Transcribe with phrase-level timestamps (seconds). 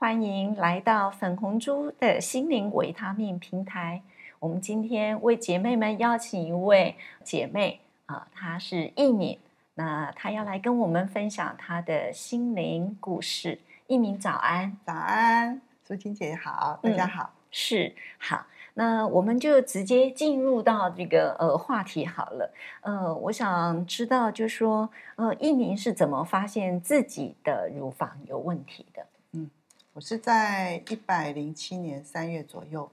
[0.00, 4.00] 欢迎来到粉红猪的心灵维他命平台。
[4.38, 6.94] 我们今天为姐妹们邀请一位
[7.24, 9.40] 姐妹啊，她是艺敏，
[9.74, 13.58] 那她要来跟我们分享她的心灵故事。
[13.88, 18.46] 艺敏早安，早安，苏晴姐好，大家好，是好。
[18.74, 22.54] 那我们就直接进入到这个呃话题好了。
[22.82, 29.04] 呃，我想知道，就是说，呃，艺敏是怎么发现自己的乳房有问题的？
[29.98, 32.88] 嗯，我是在一百零七年三月左右，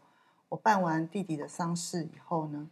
[0.49, 2.67] 我办完弟弟的丧事以后呢，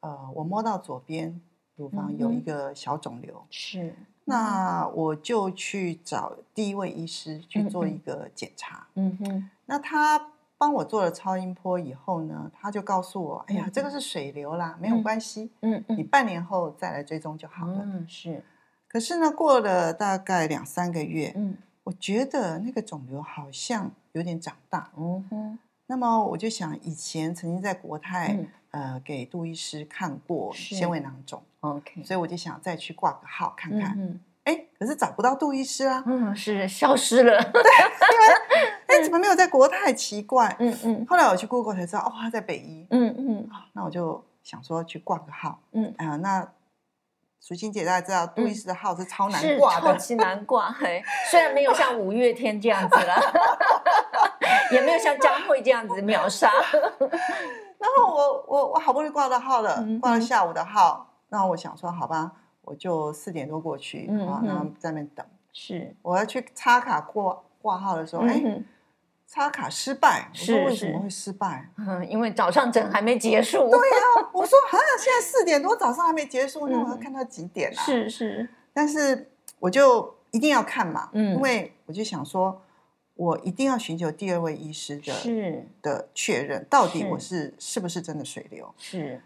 [0.00, 1.40] 呃，我摸到左边
[1.76, 3.94] 乳房有一个小肿瘤，是，
[4.26, 8.86] 那我就去找第一位医师去做一个检查。
[8.94, 10.32] 嗯哼，那他。
[10.60, 18.44] 帮我做了超音波以后呢，他就告诉我：“哎呀，这个是水流啦，没有关系，嗯嗯，你半年后再来追踪就好了。”嗯，是。
[18.86, 24.90] 可是呢，过了大概两三个月，嗯，我觉得那个肿瘤好像有点长大。
[24.96, 25.58] 嗯哼。
[25.86, 28.38] 那么我就想，以前曾经在国泰
[28.70, 34.20] 呃给杜医师看过纤维囊肿，OK，所以我就想再去挂个号看看。
[34.44, 36.02] 哎，可是找不到杜医师啊！
[36.06, 37.42] 嗯，是消失了。
[37.52, 39.92] 对，因为 哎，怎么没有在国泰？
[39.92, 40.54] 奇怪。
[40.60, 41.06] 嗯嗯。
[41.06, 42.86] 后来我去 Google 才知道，哦，他在北医。
[42.90, 43.50] 嗯嗯。
[43.72, 45.60] 那我就想说去挂个号。
[45.72, 46.48] 嗯啊，那
[47.40, 50.70] 淑清姐大家知道，杜医师的号是超难挂的，超级 难挂。
[50.70, 53.16] 嘿，虽然没有像五月天这样子了，
[54.72, 56.52] 也没有像江蕙这样子秒杀。
[57.80, 62.32] 然后我我我好不容易挂到号了，挂了下午的号，那我想说，好吧。
[62.62, 65.26] 我就四点多过去，啊，然后在那边等。
[65.52, 68.40] 是，我要去插卡挂挂号的时候，哎，
[69.32, 70.28] 插卡失败。
[70.32, 71.70] 我说为什么会失败？
[71.78, 73.58] 嗯，因为早上诊还没结束。
[73.70, 77.80] 对呀， 我说啊，现在四点多，早上还没结束，那我要看到几点啊？
[77.84, 78.48] 是是。
[78.72, 79.30] 但是
[79.60, 82.60] 我就一定要看嘛，嗯，因为我就想说，
[83.14, 88.74] 我一定要寻求第二位医师的是的确认，到底我是是不是真的水流？
[88.76, 89.22] 是。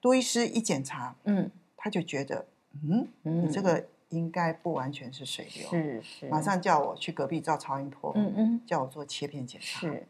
[0.00, 2.46] 多医师一检查，嗯，他就觉得。
[2.88, 9.80] 嗯，你这个应该不完全是水流，是是，马上叫我去隔壁照超音波，嗯嗯，叫我做切片检查。
[9.80, 10.06] 是，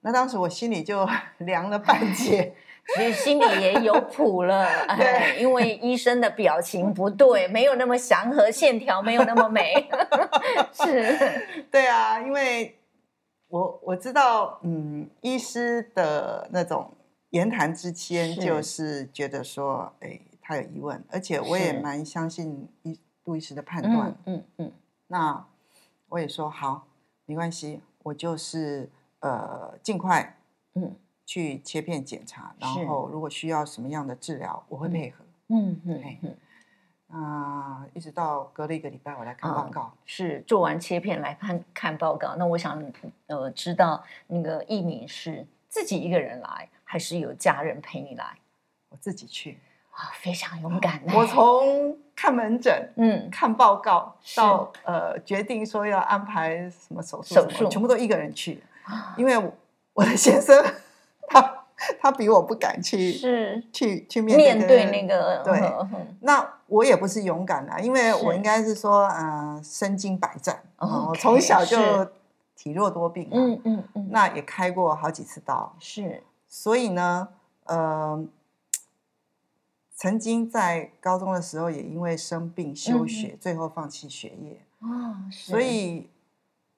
[0.00, 1.08] 那当时我心里就
[1.38, 2.54] 凉了半截，
[2.94, 9.88] 其实心里也有谱了， 对，因为医生的表情不对，没有那么祥和，线条没有那么美，
[10.72, 12.78] 是，对啊，因为
[13.48, 16.92] 我我知道，嗯，医师的那种
[17.30, 20.20] 言谈之间，就是觉得说，哎。
[20.46, 24.14] 他有疑问，而且我也蛮相信医杜医师的判断。
[24.26, 24.72] 嗯嗯，
[25.06, 25.46] 那
[26.08, 26.86] 我也说好，
[27.24, 28.90] 没关系，我就是
[29.20, 30.36] 呃尽快
[30.74, 35.24] 嗯去切片检查，然后如果需要什么样的治疗，我会配合。
[35.48, 36.36] 嗯嗯嗯。
[37.06, 42.34] 那一直到隔了一个礼拜，我来看报告，是做完切片来看看报告。
[42.36, 42.82] 那我想
[43.26, 48.38] 呃知道那个易敏是自己一个人来，还是有家人陪你来？
[48.88, 49.58] 我自己去。
[49.90, 51.00] 啊，非常勇敢！
[51.14, 57.68] 我从看门诊，嗯，看报告到呃决定说要安排什么手术，手术。
[57.68, 58.62] 全部都一个人去，
[59.16, 59.36] 因为
[59.92, 60.64] 我的先生
[61.26, 61.64] 他
[62.00, 63.62] 他比我不敢去，是。
[63.72, 65.60] 去去面面对那个对。
[66.20, 72.06] 那我也不是勇敢的，因为我应该是说，呃，身经百战，我从小就
[72.56, 77.28] 体弱多病，嗯嗯嗯，那也开过好几次刀，是，所以呢，
[77.64, 78.24] 呃。
[79.94, 84.60] 曾经在高中的时候，也因为生病休学，最后放弃学业。
[84.80, 86.10] 哦，所以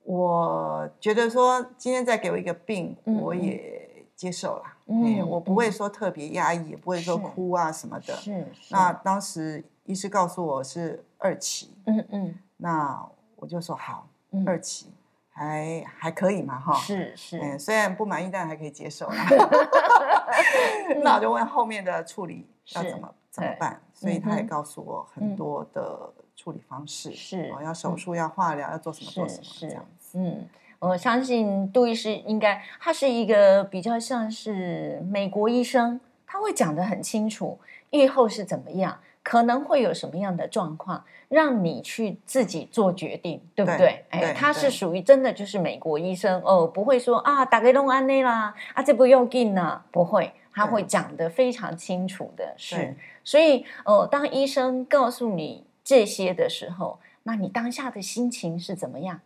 [0.04, 4.62] 我觉得说，今天再给我一个病，我也接受了。
[4.86, 8.14] 嗯，我不会说特别压抑，也不会说哭啊什么的。
[8.14, 8.46] 是。
[8.70, 11.74] 那当时医师告诉我是二期。
[11.86, 12.38] 嗯嗯。
[12.58, 13.04] 那
[13.36, 14.08] 我就说好，
[14.44, 14.92] 二期
[15.30, 16.60] 还还可以嘛？
[16.60, 16.74] 哈。
[16.74, 17.40] 是是。
[17.40, 19.10] 嗯，虽然不满意，但还可以接受。
[21.02, 22.46] 那我就问后面的处理。
[22.74, 23.80] 要怎么怎么办？
[23.94, 30.18] 所以他也告诉我很多的处理方式，是要手术、要化疗、要做什么做什么这样子。
[30.18, 30.46] 嗯，
[30.78, 37.58] 我相信杜医师应该他是一个比较像是美国医生，他会讲的很清楚，
[37.90, 44.04] 愈后是怎么样，可能会有什么样的状况，让你去自己做决定，对不对对？
[44.10, 52.96] 哎，他是对属于真的就是美国医生哦，不会说啊打给弄安内啦，啊这不要紧呐，不会，他对会讲得非常清楚的，是。
[53.22, 59.20] 所以呃，当医生告诉你这些的时候，那你当下的心情是怎么样？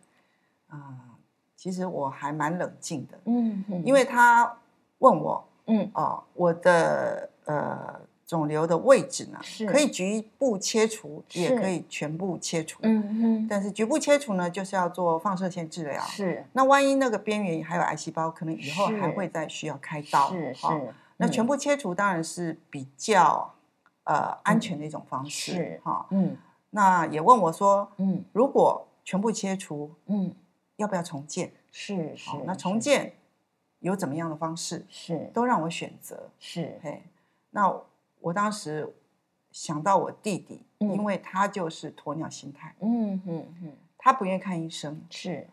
[0.67, 1.17] 啊、
[1.55, 4.57] 其实我还蛮冷静的，嗯，嗯因为他
[4.99, 12.79] 问我嗯哦，我的呃肿瘤的位置呢是，可以局部切除，也可以全部切除。
[12.83, 16.01] 嗯嗯但是局部切除呢，就是要做放射线治疗，。
[16.05, 20.31] 是那万一那个边缘还有癌细胞，可能以后是还会再需要开刀。
[20.31, 20.81] 是是哦，
[21.21, 23.53] 那全嗯部切除当然是比较
[24.03, 26.07] 呃安全的一种方式是哈。
[26.09, 26.35] 嗯。
[26.71, 28.25] 那也问我说，嗯。
[28.33, 30.33] 如果全部切除，嗯。
[30.77, 31.53] 要不要重建？
[31.71, 33.13] 是是，那重建
[33.79, 35.29] 有怎么样的方式，是。
[35.33, 36.29] 都让我选择。
[36.39, 36.79] 是。
[36.81, 37.03] 嘿，
[37.51, 37.71] 那
[38.19, 38.91] 我当时
[39.51, 40.91] 想到我弟弟，嗯。
[40.93, 45.47] 因为他就是鸵鸟心态，嗯嗯嗯他不愿意看医生，是。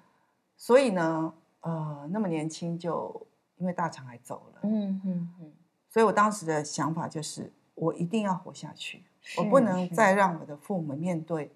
[0.57, 3.27] 所以呢，呃，那么年轻就
[3.59, 4.61] 因为大肠癌走了。
[4.63, 5.53] 嗯嗯嗯，
[5.91, 9.03] 所以我当时的想法就是，我一定要活下去，
[9.37, 11.51] 我不能再让我的父母面对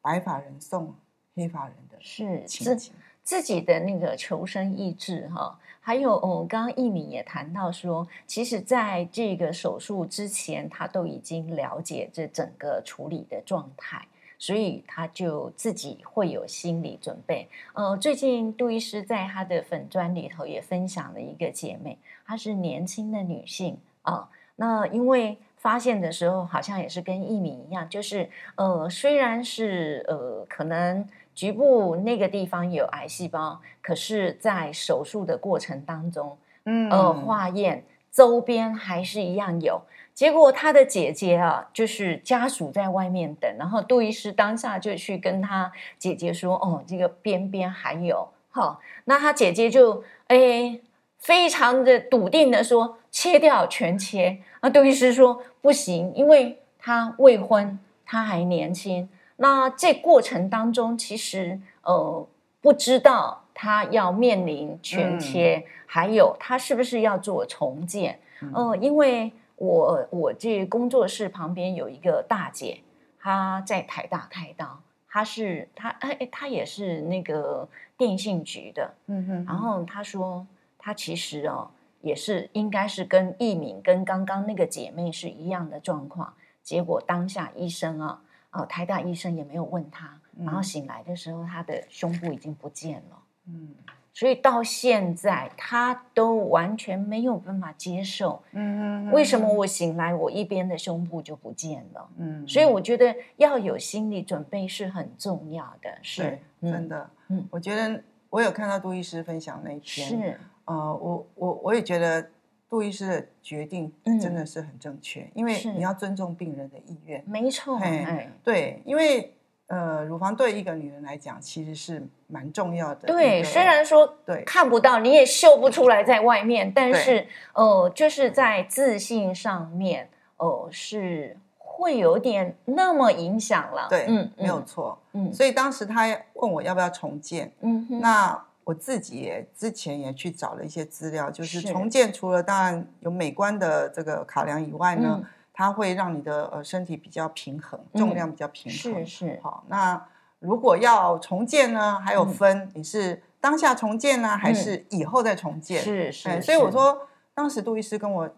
[0.00, 0.94] 白发人送
[1.34, 2.94] 黑发人的是自情。
[3.22, 14.08] 自己的那个求生意志哈，还有哦，刚刚一敏也谈到说，其实在这个手术之前，他都已经了解这整个处理的状态。
[14.38, 17.48] 所以他就自己会有心理准备。
[17.74, 37.84] 呃，最近杜医师在他的粉砖里头也分享了一个姐妹，她是年轻的女性啊、那因为发现的时候，好像也是跟易敏一样，就是呃，虽然是呃，可能局部那个地方有癌细胞，可是，在手术的过程当中，嗯呃，化验
[38.18, 39.80] 周边还是一样有。
[40.12, 50.82] 结果他的姐姐啊，就是家属在外面等，然后杜医师当下就去跟他姐姐说：“哦，这个边边还有。”好，那他姐姐就诶
[51.18, 59.08] 非常的笃定的说：“切掉，全切。”那杜医师说：“不行，因为他未婚，他还年轻。
[59.36, 62.26] 那这过程当中，其实呃
[62.60, 68.20] 不知道他要面临全切，还有他是不是要做重建。
[68.52, 72.80] 呃，因为我我这工作室旁边有一个大姐，
[73.18, 80.46] 她在台大开刀，她是她哎哎她也是那个电信局的，嗯哼，然后她说
[80.76, 81.70] 她其实哦
[82.02, 86.32] 也是应该是跟易敏跟刚刚那个姐妹是一样的状况，
[86.62, 88.20] 结果当下医生啊，
[88.50, 93.18] 呃台大医生也没有问她，然后嗯醒来的时候她的胸部已经不见了。
[93.48, 93.74] 嗯
[94.18, 102.10] 所以到现在，他都完全没有办法接受，嗯为什么我醒来，我一边的胸部就不见了？
[102.16, 105.88] 嗯，所以我觉得要有心理准备是很重要的。
[106.02, 112.28] 是，嗯真的，嗯我觉得我有看到杜医师分享那一篇，是，呃，我我我也觉得
[112.68, 117.22] 杜医师的决定嗯真的是很正确，因为你要尊重病人的意愿。
[117.24, 119.32] 没错，哎，对，因为
[119.68, 123.06] 呃，乳房对一个女人来讲其实是蛮重要的。
[123.06, 133.86] 对，虽然说对看不到，你也秀不出来在外面，但是呃，就是在自信上面，呃，是会有点那么影响了。
[133.90, 134.98] 对，嗯，没有嗯，错。
[135.12, 145.26] 嗯所以当时他问我要不要重建，嗯哼，那我自己也之前也去找了一些资料，就是是重建除了当然有美观的这个考量以外呢，嗯
[145.58, 149.04] 它会让你的呃身体比较平衡，重量比较平衡。
[149.04, 150.06] 是是，好，那
[150.38, 152.28] 如果要重建呢，还有嗯。
[152.28, 155.82] 分你是当下重建呢，还是以后再重建？
[155.82, 158.30] 是是，哎所以我，说，当时杜医师跟我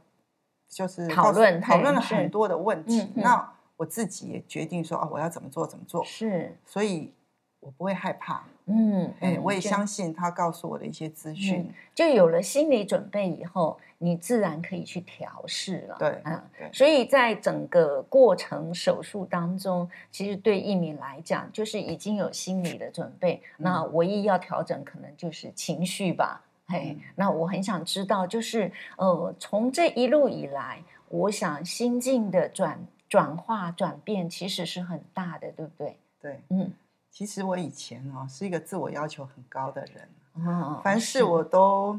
[0.67, 7.13] 就是讨论讨论了很多的问题那我自己也决定说哦，我要怎么做怎么做，是，所以
[7.61, 8.43] 我不会害怕。
[8.67, 11.75] 嗯，哎，我也相信他告诉我的一些资讯嗯。
[11.95, 15.97] 就有了心理准备以后，你自然可以去调试了。
[15.99, 23.43] 对嗯，对所以在整个过程手术当中，其实对一敏来讲，就是已经有心理的准备。
[23.57, 26.43] 那唯一要调整，可能就是情绪吧。
[26.69, 35.99] 嘿，嗯那我很想知道，就是呃，从这一路以来，我想心境的转转化转变其实是很大的，对不对？
[36.23, 36.73] 对，嗯，
[37.11, 41.99] 其实我以前哦是一个自我要求很高的人，哦凡事我都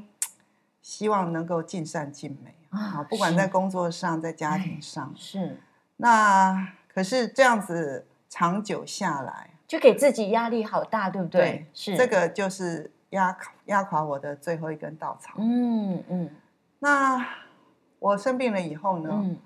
[0.81, 5.13] 希望能够尽善尽美啊啊，不管在工作上，在家哎庭上。
[5.15, 5.57] 是
[5.97, 11.41] 那可是这样子长久下来，就给自己压力好大，对不对？
[11.41, 15.35] 对是这，个就是压压垮我的最后一根稻草。
[15.37, 16.29] 嗯嗯
[16.79, 17.27] 那
[17.99, 19.37] 我生病了以后呢，嗯，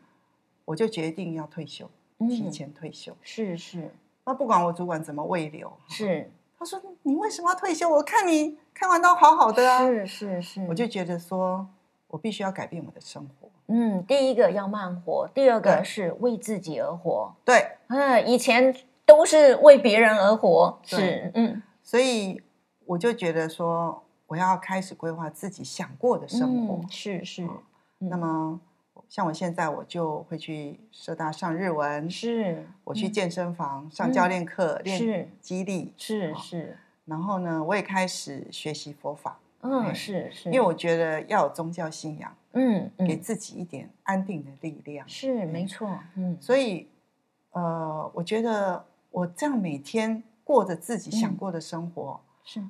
[0.63, 1.89] 我就决定要退休。
[2.17, 3.13] 提前退休。
[3.21, 3.93] 是是，
[4.25, 7.87] 那不管我主管怎么喂留，是他说你为什么要退休？
[7.87, 9.85] 我看你开完刀好好的啊。
[9.85, 11.67] 是是是，我就觉得说
[12.07, 13.49] 我必须要改变我的生活。
[13.67, 17.35] 嗯，第一个要慢活，第二个是为自己而活。
[17.43, 22.41] 对，嗯，以前都是为别人而活，是嗯所以
[22.85, 26.75] 我就觉得说我要开始规划自己想过的生活。
[26.75, 28.59] 嗯是是嗯那么
[29.07, 45.07] 像我现在我就会去社大上日文，是，嗯我去健身房上教练课、是练肌力，好是是，然后呢，我也开始学习佛法，嗯哎是是，因为我觉得要有宗教信仰，嗯嗯给自己一点安定的力量。
[45.07, 46.87] 是没错，嗯所以，
[47.51, 52.61] 呃，我觉得我这样每天过着自己想嗯过的生活，是。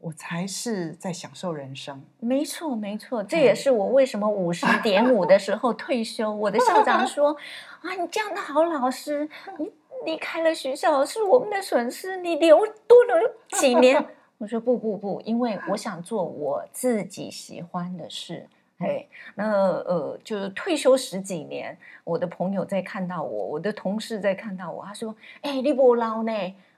[0.00, 2.02] 我才是在享受人生。
[2.18, 6.34] 没错，没错，这嗯也是我为什么五十点五的时候退休。
[6.34, 7.36] 我的校长说
[7.82, 9.28] ：“啊，你这样的好老师，
[9.58, 9.70] 你
[10.06, 14.04] 离开了学校是我们的损失，你留多了几年。”
[14.38, 18.48] 我说：“不不不，因为我想做我自己喜欢的事。”
[18.80, 19.44] 哎，那
[19.80, 26.32] 呃，就是退休十几年，我的朋友在看到我，我的同事在看到我，他说：“哎、你不老呢？”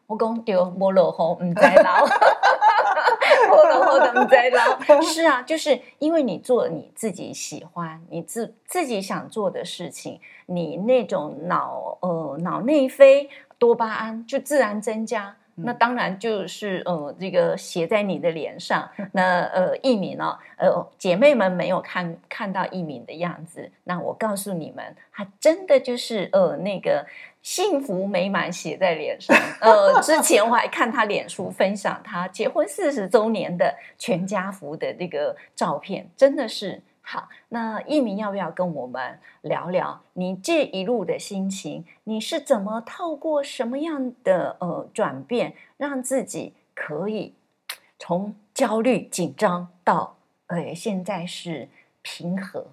[0.09, 2.05] 我讲对，无落雨，唔知老。
[3.51, 15.37] 我的我的在捞， 是啊，就是因为你做你自己喜欢、你自自己想做的事情，你那种脑呃脑内啡多巴胺就自然增加。
[15.55, 18.89] 那当然就是呃，这个写在你的脸上。
[19.13, 27.05] 那呃，艺敏呢、呃，姐妹们没有看看到艺敏的样子，那我告诉你们，她真的就是呃那个
[27.43, 29.37] 幸福美满写在脸上。
[29.61, 37.29] 呃，之前我还看她脸书分享她结婚四十周年的全家福的这个照片，真的是好。
[37.49, 41.85] 那艺明要不要跟我们聊聊你这一路的心情？
[42.05, 47.35] 你是怎么透过什么样的呃转变，让自己可以
[47.99, 51.69] 从焦虑紧张到呃现在是
[52.03, 52.67] 平和？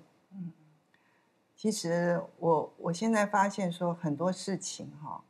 [1.60, 5.22] 其实我我现在发现说很多事情哈、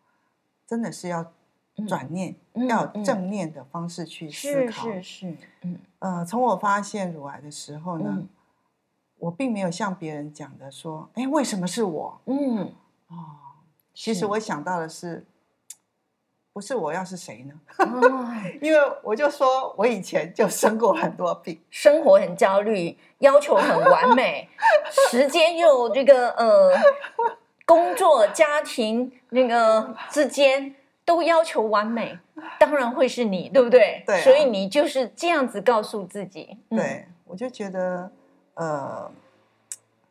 [0.68, 1.34] 真的是要
[1.88, 4.84] 转念，嗯要正念的方式去思考。
[4.84, 8.30] 是是是，嗯呃，从我发现乳癌的时候呢，嗯
[9.18, 12.22] 我并没有像别人讲的说，哎，为什么是我？
[12.26, 12.76] 嗯，
[13.08, 13.16] 哦，
[13.96, 15.26] 其是实我想到的是，
[16.52, 17.54] 不是我要是谁呢？
[17.78, 18.26] 哦，
[18.62, 24.50] 因为我就说我以前就生过很多病，生活很焦虑，要求很完美，
[25.10, 26.74] 时间又这个呃，
[27.66, 30.76] 工作、家庭那个之间
[31.06, 32.18] 都要求完美，
[32.60, 34.04] 当然会是你，对不对？
[34.06, 38.12] 对啊所以你就是这样子告诉自己，嗯，对我就觉得，
[38.56, 39.10] 呃，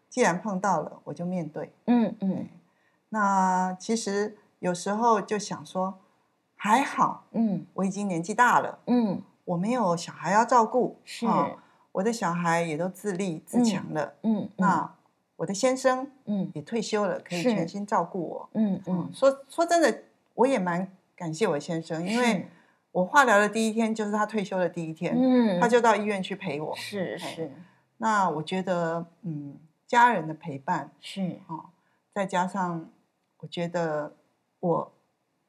[0.09, 1.73] 既然碰到了，我就面对。
[1.87, 2.49] 嗯嗯
[3.11, 5.99] 那其实有时候就想说，
[6.59, 7.65] 还好嗯。
[7.73, 11.59] 我已经年纪大了，嗯，我没有小孩要照顾，是，哦
[11.93, 14.15] 我的小孩也都自立自强了。
[14.23, 14.95] 嗯，那
[15.37, 16.51] 我的先生嗯。
[16.55, 18.51] 也退休了，可以全心照顾我。
[18.53, 20.03] 嗯嗯，嗯，说说真的，
[20.35, 22.49] 我也蛮感谢我先生，因为
[22.93, 26.77] 我化疗的第一天就是他退休的第一天，嗯，他就到医院去陪我。
[26.77, 27.51] 是是。
[27.97, 31.65] 那我觉得，嗯，家人的陪伴是，哦，
[32.15, 32.89] 再加上
[33.39, 34.15] 我觉得
[34.61, 34.93] 我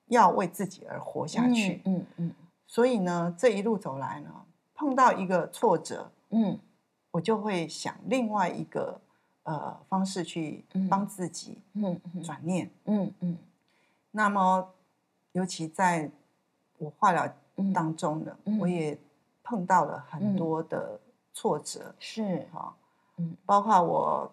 [0.10, 2.32] 要为自己而活下去，嗯嗯
[2.68, 4.30] 所以呢，这一路走来呢，
[4.76, 6.60] 碰到一个挫折，嗯。
[7.12, 9.02] 我就会想另外一个
[9.42, 10.88] 呃方式去嗯。
[10.88, 12.22] 帮自己嗯嗯。
[12.22, 12.70] 转念。
[12.86, 13.38] 嗯嗯。
[14.12, 14.70] 那么，
[15.32, 16.12] 尤其在
[16.78, 18.60] 我化疗嗯，当中呢，嗯。
[18.60, 18.96] 我也
[19.44, 21.00] 碰到了很嗯多的
[21.34, 22.48] 挫折，是。
[22.54, 22.76] 哈、
[23.18, 23.36] 嗯。
[23.44, 24.32] 包括我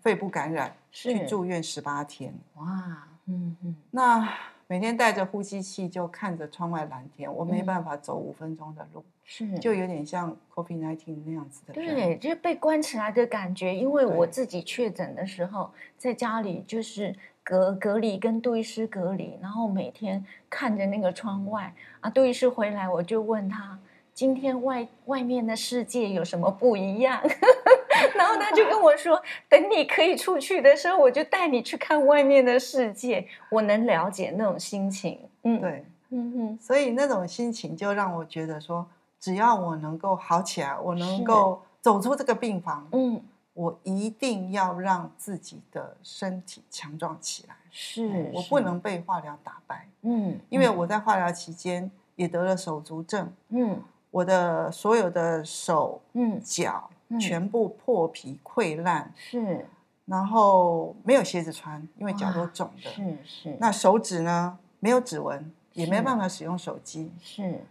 [0.00, 3.74] 肺部感染去住院十八天，哇，嗯嗯。
[3.90, 4.28] 那
[4.68, 11.94] 每天带着呼吸器就看着窗外蓝天，我没嗯办法走五分钟的路，是就有点像 COVID nineteen 那样子的人。
[11.94, 13.74] 对，就是被关起来的感觉。
[13.74, 23.78] 因为我自己确诊的时候，在家里就是隔隔离，跟杜医师隔离，然后每天看着那个窗外啊，杜医师回来，我就问他。
[24.12, 27.22] 今天外外面的世界有什么不一样？
[28.14, 33.26] 然后他就跟我说，等你可以出去的时候，我就带你去看外面的世界。
[33.50, 35.28] 我能了解那种心情。
[35.42, 38.86] 嗯，，对，嗯哼，所以那种心情就让我觉得说，
[39.18, 41.22] 只要我能够好起来，我能是。
[41.24, 43.22] 够走出这个病房，嗯，
[43.54, 47.54] 我一定要让自己的身体强壮起来。
[47.70, 48.32] 是，是。
[48.34, 53.80] 我不，能被化疗打败，嗯，因为嗯我在化疗期间也得了手足症，嗯。
[54.10, 56.40] 我的所有的手嗯。
[56.42, 59.66] 脚嗯全部破皮溃烂，是
[60.06, 62.90] 然后没有鞋子穿，因为脚都肿的。
[62.90, 63.56] 是是。
[63.60, 64.58] 那手指呢？
[64.78, 67.10] 没有指纹，也没是办法使用手机。
[67.20, 67.64] 是，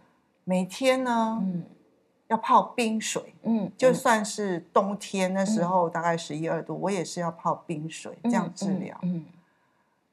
[0.44, 1.64] 每天呢，嗯
[2.26, 8.98] 要泡冰水，嗯，就嗯算是冬天那时候大概十一二度，我也是要泡冰水这样治疗。
[9.02, 9.26] 嗯，嗯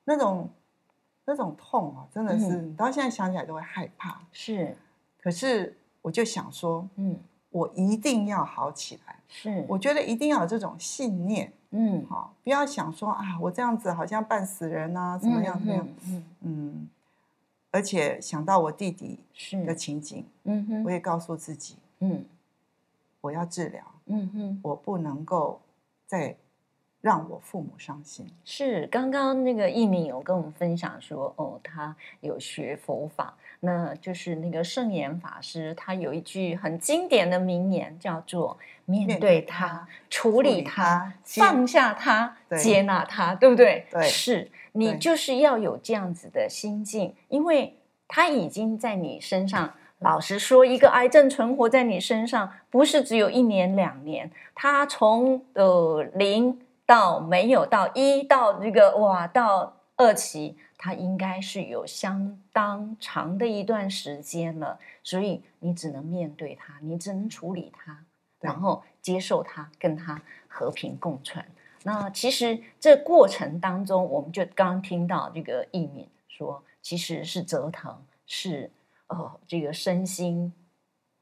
[0.05, 0.47] 那种
[1.25, 4.21] 那种痛啊，真的是，嗯你到现在想起来都会害怕。
[4.31, 4.77] 是，
[5.19, 7.17] 可是我就想说，嗯
[7.53, 9.15] 我一定要好起来。
[9.29, 16.89] 是，我觉得一定要有这种信念，嗯好、不要想说啊，我这样子好像半死人啊，怎么样怎么样，嗯嗯，嗯。
[17.71, 22.25] 而且想到我弟弟是的情景，嗯哼我也告诉自己，嗯
[23.21, 24.59] 我要治疗，嗯哼。
[24.61, 25.61] 我不能够
[26.05, 26.35] 再
[27.03, 28.25] 让我父母伤心。
[28.45, 38.57] 是，刚刚那个一敏有跟我们分享说，哦，他有学佛法，那就是那个圣严法师，他有一句很经典的名言，叫做
[38.87, 43.85] “面面对对它它，处理理它它，接放下他，接纳他”，对不对？
[43.91, 47.75] 对是你就是要有这样子的心境，因为
[48.07, 49.73] 他已经在你身上。
[49.99, 56.59] 老实说，一个癌症存活在你身上，不是只有一年两年，他从呃零
[56.93, 68.05] 到没有到一到这个哇到二期，它应该是有相当长的一段时间了，所以你只能面对它，你只能处理它，
[68.39, 71.43] 然后接受它，跟它和平共存。
[71.81, 78.69] 那其实这过程当中，我们就刚听到这个易敏说，其实是折腾，是
[79.07, 80.53] 呃这个身心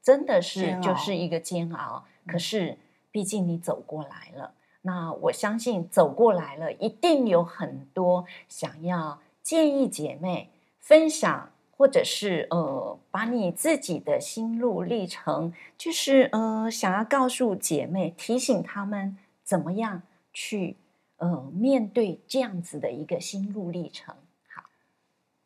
[0.02, 2.04] 真的是就是一个煎熬。
[2.26, 2.76] 可是
[3.10, 4.52] 毕竟你走过来了，
[4.82, 11.48] 那我相信走过来了，一定有很多想要建议姐妹分享。
[11.74, 20.76] 或者是呃，把你自己的心路历程，就是呃，想要告诉姐妹，提醒她们怎么样去
[21.16, 24.14] 呃面对这样子的一个心路历程。
[24.54, 24.62] 好，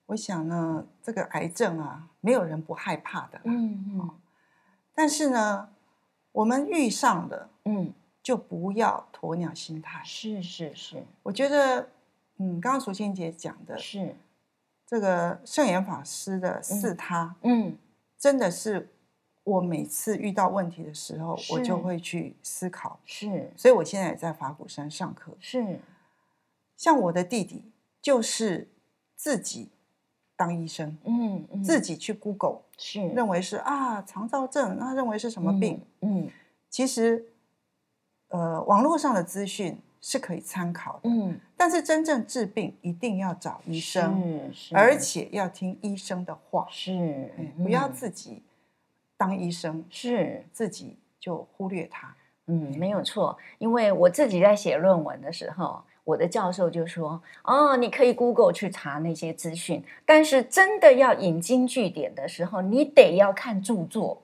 [0.07, 3.43] 我想呢，这个癌症啊，没有人不害怕的啦。
[3.47, 4.11] 嗯嗯
[4.95, 5.71] 但是呢，
[6.33, 7.95] 我们遇上了，嗯，
[8.27, 10.03] 就不要鸵鸟心态。
[10.05, 11.89] 是是是我觉得，
[12.39, 14.17] 嗯，刚刚淑清姐讲的是，
[14.85, 17.79] 这个圣严法师的四他，嗯
[18.19, 18.89] 真的是
[19.45, 22.99] 我每次遇到问题的时候，我就会去思考。
[23.05, 25.33] 是所以我现在也在法鼓山上课。
[25.39, 25.79] 是，
[26.77, 27.71] 像我的弟弟，
[28.03, 28.69] 就是
[29.15, 29.69] 自己
[30.35, 35.81] 当医生，嗯嗯，自己去 Google，是认为是啊肠燥症，那认为是什么病？？
[36.01, 36.29] 嗯
[36.69, 37.25] 其实，
[38.37, 48.43] 呃，网络上的资讯是可以参考的，嗯，但是真正治病一定要找医生，而且要听医生的话，是哎不要嗯自己
[49.17, 50.45] 当医生，是。
[50.53, 52.15] 自己就忽略它。
[52.49, 64.23] 嗯，没有错，因为我自己在写论文的时候，我的教授就说：“哦，你可以 Google 去查那些资讯，但是真的要引经据典的时候，你得要看著作。”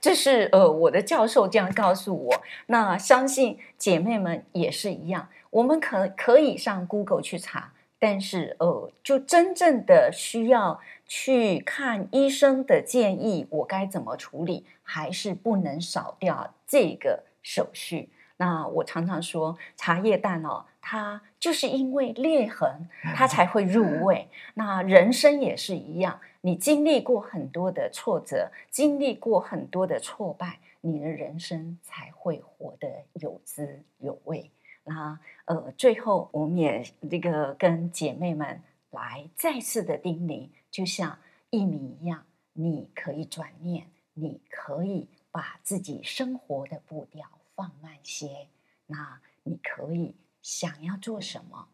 [0.00, 2.42] 这是呃我的教授这样告诉我。
[2.66, 18.10] 那相信姐妹们也是一样，我们可可以上 Google 去查，但是呃，就真正的需要去看医生的建议，我该怎么处理，还是不能少掉这个手续。
[18.38, 24.28] 那我常常说，茶叶蛋哦，它就是因为裂痕，它才会入味。
[24.54, 34.50] 那人生也是一样，你经历过很多的挫折，经历过很多的挫败，你的人生才会活得有滋有味。
[34.84, 41.18] 那呃，最后我们也这个跟姐妹们来再次的叮咛，就像
[41.50, 48.46] 一米一样，你可以转念，你可以把自己生活的步调放慢些。
[48.86, 51.66] 那你可以想要做什么？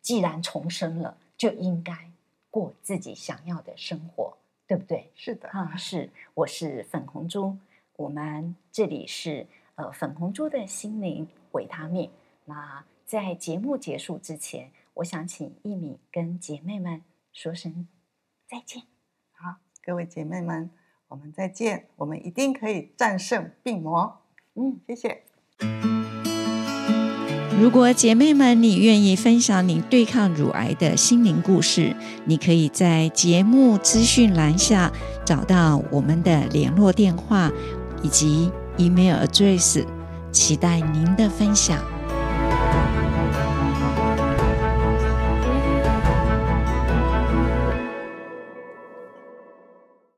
[0.00, 2.12] 既然重生了，就应该
[2.48, 5.10] 过自己想要的生活，对不对？
[5.16, 7.58] 是的，啊，是，我是粉红猪，
[7.96, 12.08] 我们这里是呃粉红猪的心灵维他命。
[12.44, 17.02] 那在节目结束之前，我想请一米跟姐妹们
[17.32, 17.88] 说声
[18.46, 18.84] 再见。
[19.32, 20.70] 好，各位姐妹们，
[21.08, 24.22] 我们再见，我们一定可以战胜病魔。
[24.54, 25.24] 嗯，谢谢。
[27.60, 31.94] 如果姐妹们你愿意分享你对抗乳癌的心灵故事，
[32.24, 34.90] 你可以在节目资讯栏下
[35.24, 37.52] 找到我们的联络电话
[38.02, 39.84] 以及 email address，
[40.32, 41.91] 期待您的分享。